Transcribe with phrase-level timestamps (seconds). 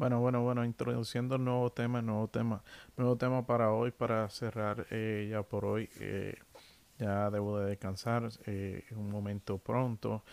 [0.00, 2.64] Bueno, bueno, bueno, introduciendo nuevo tema, nuevo tema,
[2.96, 5.90] nuevo tema para hoy, para cerrar eh, ya por hoy.
[6.00, 6.36] Eh,
[6.98, 10.24] ya debo de descansar, eh, un momento pronto.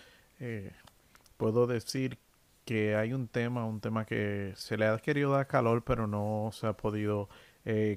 [1.35, 2.17] Puedo decir
[2.63, 6.49] que hay un tema, un tema que se le ha querido dar calor, pero no
[6.53, 7.28] se ha podido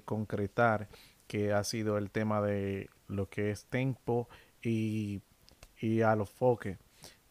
[0.05, 0.89] concretar,
[1.29, 4.29] que ha sido el tema de lo que es tempo
[4.61, 5.23] y,
[5.81, 6.17] y a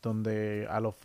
[0.01, 0.95] donde a los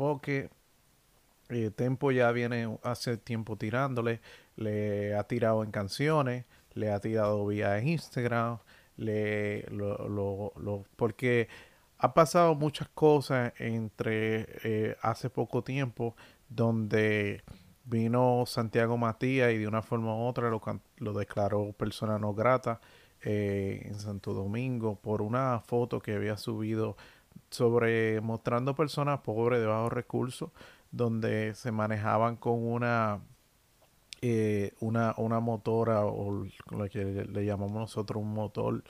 [1.49, 4.21] eh, Tempo ya viene hace tiempo tirándole,
[4.57, 6.45] le ha tirado en canciones,
[6.75, 8.59] le ha tirado vía Instagram,
[8.97, 11.49] le lo, lo, lo- porque
[11.99, 16.17] ha pasado muchas cosas entre eh, hace poco tiempo
[16.49, 17.43] donde
[17.85, 20.61] vino Santiago Matías y de una forma u otra lo,
[20.99, 22.81] lo declaró persona no grata
[23.23, 26.97] eh, en Santo Domingo por una foto que había subido
[27.51, 30.51] sobre mostrando personas pobres de bajos recursos
[30.97, 33.21] donde se manejaban con una
[34.23, 38.83] eh, una, una motora o lo que le, llamamos nosotros un motor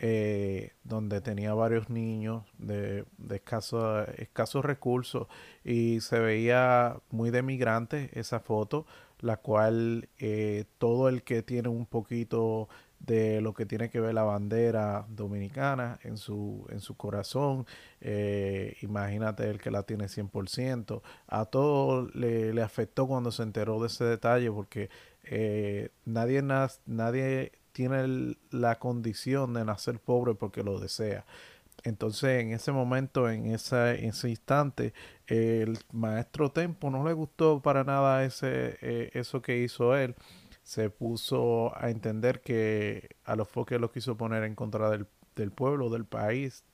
[0.00, 5.28] eh, donde tenía varios niños de, escasos recursos
[5.64, 8.84] y se veía muy de migrante esa foto,
[9.20, 12.68] la cual eh, todo el que tiene un poquito
[13.06, 17.66] de lo que tiene que ver la bandera dominicana en su, en su corazón,
[18.00, 23.80] eh, imagínate el que la tiene 100%, a todo le, le afectó cuando se enteró
[23.80, 24.90] de ese detalle porque
[25.24, 26.42] eh, nadie,
[26.86, 31.24] nadie tiene la condición de nacer pobre porque lo desea.
[31.84, 34.92] Entonces, en ese momento, en esa, en ese instante,
[35.26, 40.14] el maestro Tempo no le gustó para nada ese, eh, eso que hizo él.
[40.62, 45.50] Se puso a entender que a los foques lo quiso poner en contra del, del
[45.50, 46.64] pueblo, del país,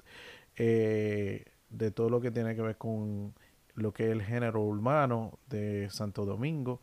[0.56, 3.34] eh, de todo lo que tiene que ver con
[3.75, 6.80] lo que es el género urbano de Santo Domingo.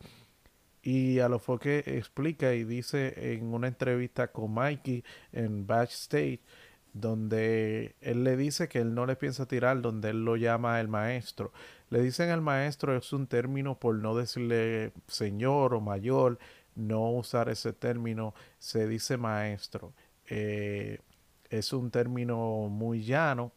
[0.82, 5.02] Y a lo que explica y dice en una entrevista con Mikey
[5.32, 6.40] en Backstage,
[6.92, 10.88] donde él le dice que él no le piensa tirar, donde él lo llama el
[10.88, 11.52] maestro.
[11.90, 16.38] Le dicen el maestro es un término por no decirle señor o mayor,
[16.76, 19.92] no usar ese término, se dice maestro.
[20.28, 21.00] Eh,
[21.50, 23.52] es un término muy llano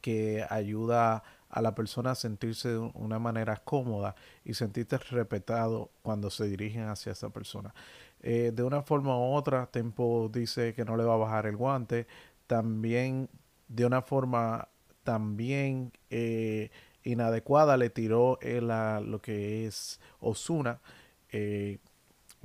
[0.00, 4.14] que ayuda a la persona a sentirse de una manera cómoda
[4.44, 7.74] y sentirse respetado cuando se dirigen hacia esa persona.
[8.20, 11.56] Eh, de una forma u otra, Tempo dice que no le va a bajar el
[11.56, 12.06] guante.
[12.46, 13.28] También,
[13.68, 14.68] de una forma
[15.04, 16.70] también eh,
[17.04, 20.80] inadecuada, le tiró el, lo que es Osuna.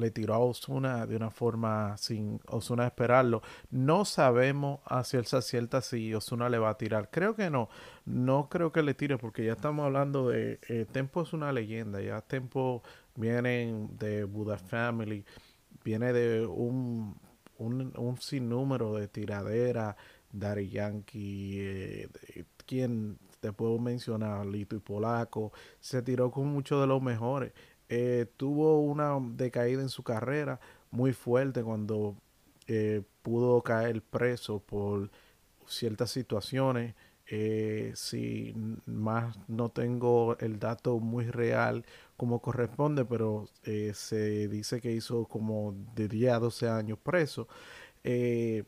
[0.02, 3.42] Le tiró a Osuna de una forma sin Osuna esperarlo.
[3.70, 7.10] No sabemos a cierta cierta si Osuna le va a tirar.
[7.10, 7.70] Creo que no.
[8.06, 12.02] No creo que le tire porque ya estamos hablando de eh, Tempo es una leyenda.
[12.02, 12.84] Ya Tempo
[13.16, 15.24] viene de Buddha Family,
[15.84, 17.16] viene de un,
[17.58, 19.96] un, un sinnúmero de tiraderas.
[20.34, 22.10] Daddy Yankee, eh,
[22.66, 27.52] quien te puedo mencionar, Lito y Polaco, se tiró con muchos de los mejores
[27.92, 30.60] eh, tuvo una decaída en su carrera
[30.92, 32.16] muy fuerte cuando
[32.68, 35.12] eh, pudo caer preso por
[35.68, 36.96] ciertas situaciones.
[37.28, 38.54] Eh, si
[38.86, 41.86] más no tengo el dato muy real
[42.18, 43.48] como corresponde, pero
[43.94, 47.48] se dice que hizo como de 10 a 12 años preso.
[48.04, 48.64] Eh,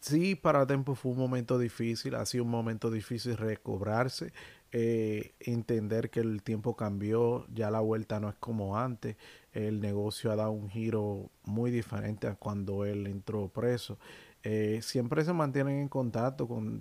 [0.00, 4.32] Sí, para Tempo fue un momento difícil, ha sido un momento difícil recobrarse,
[4.72, 9.16] eh, entender que el tiempo cambió, ya la vuelta no es como antes,
[9.52, 13.98] el negocio ha dado un giro muy diferente a cuando él entró preso.
[14.42, 16.80] Eh, siempre se mantienen en contacto con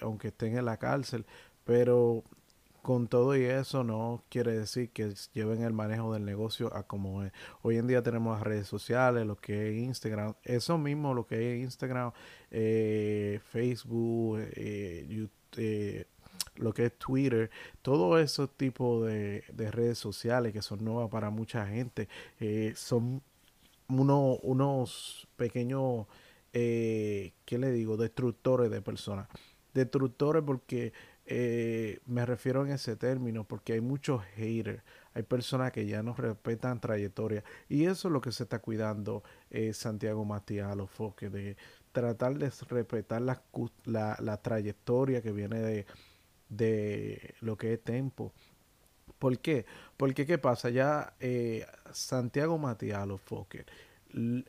[0.00, 1.26] aunque estén en la cárcel,
[1.64, 2.24] pero
[2.82, 7.24] con todo y eso no quiere decir que lleven el manejo del negocio a como
[7.24, 7.32] es.
[7.62, 11.54] Hoy en día tenemos las redes sociales, lo que es Instagram, eso mismo, lo que
[11.54, 12.12] es Instagram,
[12.50, 14.38] eh, Facebook,
[15.08, 16.06] YouTube,
[16.56, 17.50] lo que es Twitter,
[17.82, 22.08] todo esos tipos de, de redes sociales que son nuevas para mucha gente,
[22.40, 23.22] eh, son
[23.88, 26.06] uno- unos pequeños,
[26.52, 27.96] eh, ¿qué le digo?
[27.96, 29.28] Destructores de personas.
[29.74, 30.92] Destructores porque
[31.26, 34.82] eh, me refiero en ese término, porque hay muchos haters,
[35.14, 37.44] hay personas que ya no respetan trayectoria.
[37.68, 41.56] Y eso es lo que se está cuidando eh, Santiago Matías a los foques, de
[41.92, 43.42] tratar de respetar la,
[43.84, 45.86] la, la trayectoria que viene de,
[46.48, 48.32] de lo que es Tempo.
[49.18, 49.64] ¿Por qué?
[49.96, 50.70] Porque ¿qué pasa?
[50.70, 53.66] Ya eh, Santiago Matías Fokker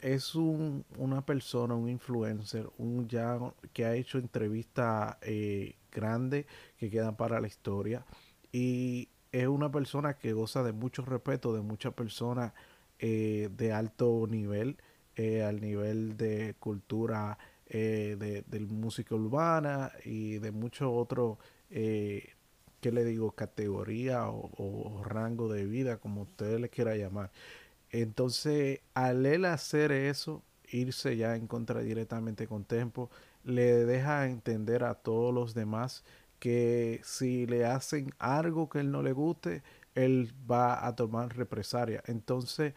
[0.01, 3.39] es un, una persona, un influencer, un ya
[3.73, 6.45] que ha hecho entrevistas eh, grandes
[6.77, 8.05] que quedan para la historia
[8.51, 12.53] y es una persona que goza de mucho respeto, de muchas personas
[12.99, 14.77] eh, de alto nivel,
[15.15, 17.37] eh, al nivel de cultura
[17.67, 18.15] eh,
[18.47, 21.37] de, música urbana y de muchos otros,
[21.71, 22.33] eh,
[22.81, 27.31] ¿qué le digo?, categoría o, rango de vida, como ustedes le quiera llamar.
[27.91, 33.09] Entonces, al él hacer eso, irse ya en contra directamente con Tempo,
[33.43, 36.03] le deja entender a todos los demás
[36.39, 39.63] que si le hacen algo que él no le guste,
[39.95, 42.03] él va a tomar represalia.
[42.07, 42.73] Entonces,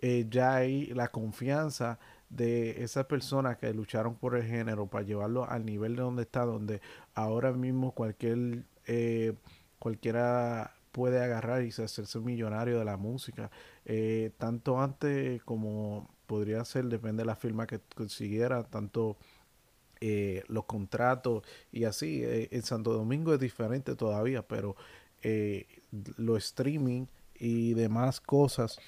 [0.00, 5.48] eh, ya hay la confianza de esas personas que lucharon por el género para llevarlo
[5.48, 6.80] al nivel de donde está, donde
[7.14, 9.34] ahora mismo cualquier eh,
[9.78, 13.50] cualquiera puede agarrar y hacerse millonario de la música,
[13.84, 19.16] eh, tanto antes como podría ser, depende de la firma que consiguiera, tanto
[20.00, 22.22] eh, los contratos y así.
[22.24, 24.74] en Santo Domingo es diferente todavía, pero
[26.16, 27.06] lo streaming
[27.38, 28.78] y demás cosas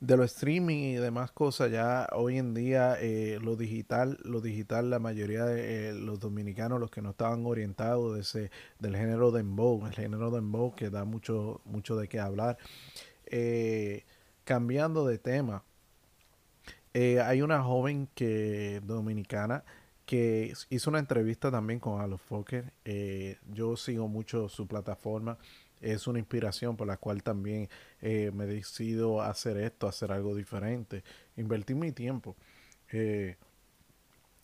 [0.00, 4.90] de lo streaming y demás cosas, ya hoy en día eh, lo digital, lo digital,
[4.90, 9.30] la mayoría de eh, los dominicanos, los que no estaban orientados de ese, del género
[9.30, 12.58] de dembow, el género de dembow que da mucho, mucho de qué hablar.
[13.26, 14.04] Eh,
[14.44, 15.64] cambiando de tema,
[16.94, 19.64] hay una joven que dominicana
[20.06, 22.72] que hizo una entrevista también con Alo Fokker.
[23.52, 25.36] yo sigo mucho su plataforma
[25.80, 27.68] es una inspiración por la cual también
[28.00, 31.04] eh, me decido hacer esto, hacer algo diferente,
[31.36, 32.36] invertir mi tiempo.
[32.92, 33.36] Eh,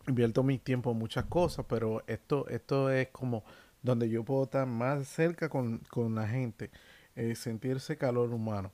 [0.07, 3.45] invierto mi tiempo en muchas cosas, pero esto, esto es como
[3.83, 6.71] donde yo puedo estar más cerca con, con la gente,
[7.17, 8.73] eh, sentirse calor humano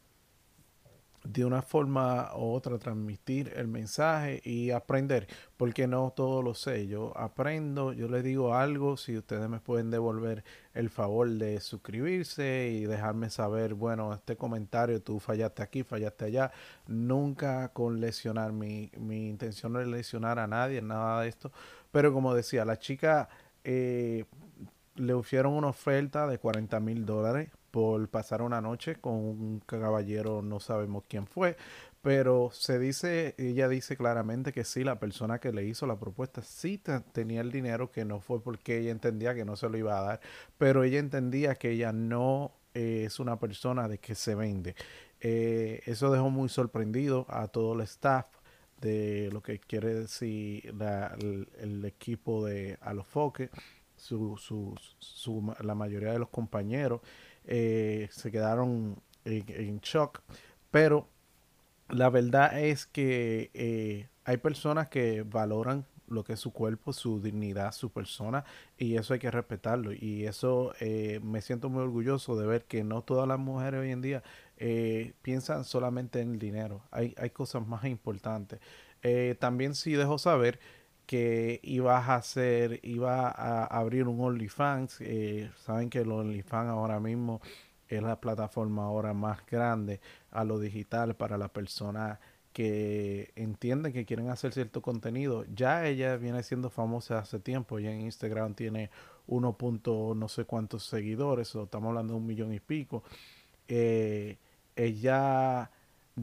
[1.28, 5.26] de una forma u otra transmitir el mensaje y aprender,
[5.58, 6.86] porque no todo lo sé.
[6.86, 10.42] Yo aprendo, yo les digo algo, si ustedes me pueden devolver
[10.72, 16.50] el favor de suscribirse y dejarme saber, bueno, este comentario, tú fallaste aquí, fallaste allá,
[16.86, 21.52] nunca con lesionar, mi, mi intención no es lesionar a nadie, nada de esto,
[21.92, 23.28] pero como decía, la chica
[23.64, 24.24] eh,
[24.98, 30.42] le ofrecieron una oferta de 40 mil dólares por pasar una noche con un caballero,
[30.42, 31.56] no sabemos quién fue,
[32.02, 36.42] pero se dice, ella dice claramente que sí, la persona que le hizo la propuesta
[36.42, 36.80] sí
[37.12, 40.02] tenía el dinero, que no fue porque ella entendía que no se lo iba a
[40.02, 40.20] dar,
[40.56, 44.74] pero ella entendía que ella no eh, es una persona de que se vende.
[45.20, 48.26] Eh, eso dejó muy sorprendido a todo el staff
[48.80, 50.72] de lo que quiere decir
[51.58, 53.50] el, equipo de Alofoque,
[53.98, 57.00] su, su, su, la mayoría de los compañeros.
[57.44, 60.20] Eh, se quedaron en, shock.
[60.70, 61.08] Pero
[61.88, 67.20] la verdad es que eh, hay personas que valoran lo que es su cuerpo, su
[67.20, 68.44] dignidad, su persona,
[68.78, 69.92] y eso hay que respetarlo.
[69.92, 73.90] Y eso eh, me siento muy orgulloso de ver que no todas las mujeres hoy
[73.90, 74.22] en día
[75.22, 76.82] piensan solamente en el dinero.
[76.90, 78.60] Hay, hay cosas más importantes.
[79.38, 80.58] también sí dejo saber
[81.08, 85.00] que iba a hacer, iba a abrir un OnlyFans.
[85.00, 87.40] Eh, saben que el OnlyFans ahora mismo
[87.88, 90.00] es la plataforma ahora más grande
[90.30, 92.18] a lo digital para las personas
[92.52, 95.46] que entienden que quieren hacer cierto contenido.
[95.54, 98.90] Ya ella viene siendo famosa hace tiempo, ya en Instagram tiene
[99.28, 103.02] uno punto no sé cuántos seguidores, o estamos hablando de un millón y pico.
[103.66, 104.36] Eh,
[104.76, 105.70] ella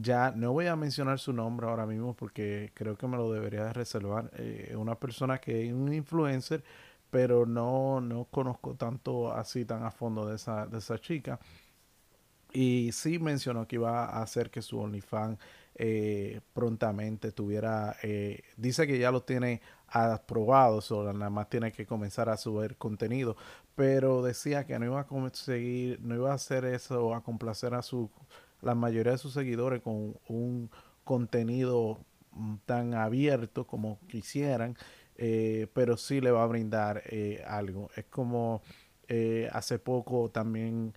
[0.00, 3.64] ya no voy a mencionar su nombre ahora mismo porque creo que me lo debería
[3.64, 4.30] de reservar.
[4.38, 6.62] Eh, una persona que es un influencer,
[7.10, 11.38] pero no, no conozco tanto así tan a fondo de esa, de esa chica.
[12.52, 15.38] Y sí mencionó que iba a hacer que su OnlyFans
[15.74, 21.86] eh, prontamente tuviera, eh, dice que ya lo tiene aprobado, solo nada más tiene que
[21.86, 23.36] comenzar a subir contenido,
[23.74, 27.82] pero decía que no iba a conseguir, no iba a hacer eso a complacer a
[27.82, 28.10] su
[28.66, 30.70] la mayoría de sus seguidores con un
[31.04, 31.98] contenido
[32.32, 34.76] mm, tan abierto como quisieran,
[35.16, 37.90] eh, pero sí le va a brindar eh, algo.
[37.96, 38.60] Es como
[39.08, 40.92] eh, hace poco también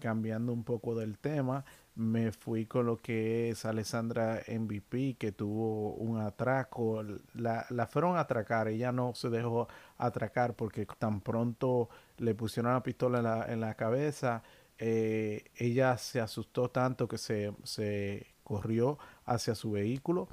[0.00, 5.92] cambiando un poco del tema, me fui con lo que es Alessandra MVP, que tuvo
[5.94, 7.04] un atraco.
[7.34, 9.68] La, la fueron a atracar, ella no se dejó
[9.98, 14.42] atracar porque tan pronto le pusieron la pistola en la, en la cabeza,
[14.84, 20.28] eh, ella se asustó tanto que se, se, corrió hacia su vehículo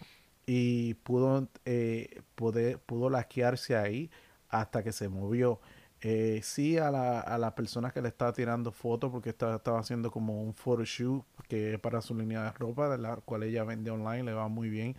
[0.48, 4.10] y pudo, eh, poder, pudo laquearse ahí
[4.50, 5.60] hasta que se movió.
[6.02, 10.10] Eh, sí a la, a persona que le estaba tirando fotos porque estaba, estaba haciendo
[10.10, 13.92] como un photoshoot que es para su línea de ropa de la cual ella vende
[13.92, 14.96] online le va muy bien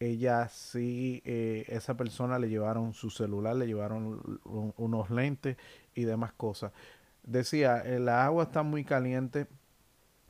[0.00, 4.40] ella sí eh, esa persona le llevaron su celular le llevaron
[4.76, 5.56] unos lentes
[5.94, 6.72] y demás cosas
[7.28, 9.46] decía, la agua está muy caliente.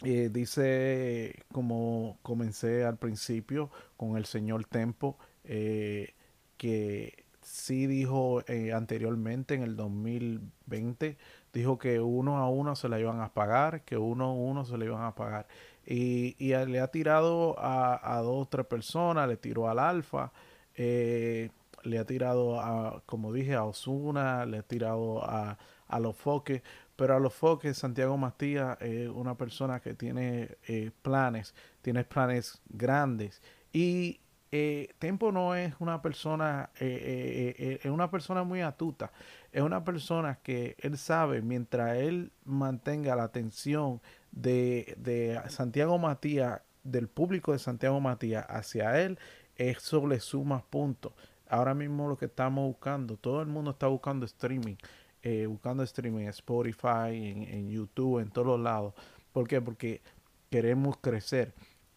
[0.03, 9.77] dice, como comencé al principio con el señor Tempo, que sí dijo anteriormente en el
[9.77, 11.17] 2020
[11.53, 14.79] dijo que uno a uno se la iban a pagar, que uno a uno se
[14.79, 15.47] le iban a pagar.
[15.87, 20.33] Y, le ha tirado a, dos o tres personas, le tiró al Alfa,
[20.75, 21.51] eh,
[21.83, 26.63] le ha tirado a, como dije, a Osuna, le ha tirado a, a los Foques,
[26.99, 32.61] pero a los Foques Santiago Matías es una persona que tiene eh, planes, tiene planes
[32.69, 33.41] grandes.
[33.73, 39.13] Y eh, Tempo no es una persona, es una persona muy atuta
[39.53, 44.01] es una persona que él sabe, mientras él mantenga la atención
[44.31, 49.19] de, Santiago Matías, del público de Santiago Matías hacia él,
[49.57, 51.13] eso le suma puntos.
[51.49, 54.77] Ahora mismo lo que estamos buscando, todo el mundo está buscando streaming,
[55.23, 58.95] eh, buscando streaming en Spotify, en, en, YouTube, en todos los lados.
[59.33, 59.61] ¿Por qué?
[59.61, 60.03] Porque
[60.51, 61.55] queremos crecer.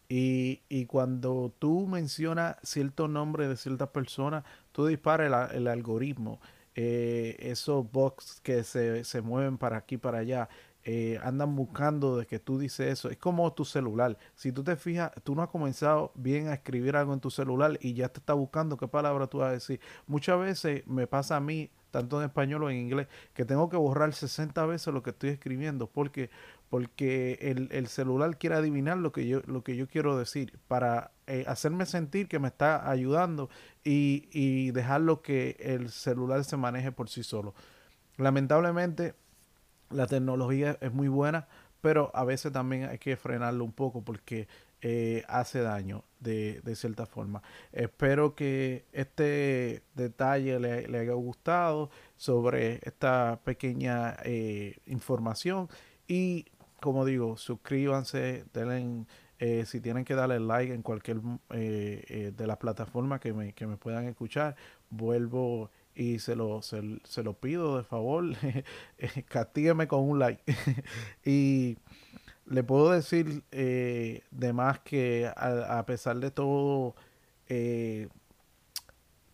[0.09, 6.39] Y, y cuando tú mencionas cierto nombre de ciertas personas, tú disparas el algoritmo
[6.73, 10.49] eh, esos box que se, se, mueven para aquí para allá.
[10.83, 13.09] Eh, andan buscando de que tú dices eso.
[13.09, 14.17] Es como tu celular.
[14.35, 17.77] Si tú te fijas, tú no has comenzado bien a escribir algo en tu celular
[17.81, 19.79] y ya te está buscando qué palabra tú vas a decir.
[20.07, 23.77] Muchas veces me pasa a mí, tanto en español o en inglés, que tengo que
[23.77, 26.29] borrar 60 veces lo que estoy escribiendo porque
[26.69, 31.43] porque el, celular quiere adivinar lo que yo, lo que yo quiero decir para eh,
[31.45, 33.49] hacerme sentir que me está ayudando
[33.83, 37.53] y, y dejarlo que el celular se maneje por sí solo.
[38.15, 39.15] Lamentablemente,
[39.89, 41.49] la tecnología es muy buena,
[41.81, 44.47] pero a veces también hay que frenarlo un poco porque
[44.81, 47.41] eh, hace daño de, cierta forma.
[47.71, 55.69] Espero que este detalle le, haya gustado sobre esta pequeña eh, información
[56.07, 56.45] y
[56.79, 59.05] como digo, suscríbanse, denle,
[59.37, 63.67] eh, si tienen que darle like en cualquier eh, de las plataformas que me, que
[63.67, 64.55] me puedan escuchar,
[64.89, 68.25] vuelvo y se lo, se, lo pido de favor,
[69.29, 70.41] castígueme con un like.
[71.25, 71.77] y
[72.45, 76.95] le puedo decir de más que a, pesar de todo,